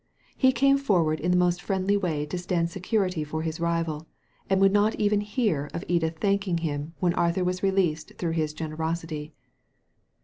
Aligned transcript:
He 0.35 0.51
came 0.51 0.79
forward 0.79 1.19
in 1.19 1.29
the 1.29 1.37
most 1.37 1.61
friendly 1.61 1.95
way 1.95 2.25
to 2.25 2.37
stand 2.39 2.71
security 2.71 3.23
for 3.23 3.43
his 3.43 3.59
rival, 3.59 4.07
and 4.49 4.59
would 4.59 4.71
not 4.71 4.95
even 4.95 5.21
hear 5.21 5.69
of 5.75 5.83
Edith 5.87 6.17
thank 6.19 6.47
ing 6.47 6.57
him 6.57 6.95
when 6.99 7.13
Arthur 7.13 7.43
was 7.43 7.61
released 7.61 8.13
through 8.17 8.31
his 8.31 8.51
generosity. 8.51 9.35